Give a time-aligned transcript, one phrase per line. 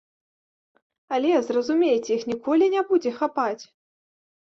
[1.17, 3.63] Але, зразумейце, іх ніколі не будзе хапаць!